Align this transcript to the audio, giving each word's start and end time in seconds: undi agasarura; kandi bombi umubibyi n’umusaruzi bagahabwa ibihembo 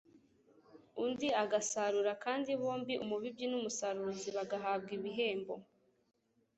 undi 1.03 1.27
agasarura; 1.43 2.11
kandi 2.23 2.49
bombi 2.61 2.93
umubibyi 3.03 3.45
n’umusaruzi 3.51 4.29
bagahabwa 4.37 4.91
ibihembo 4.97 5.53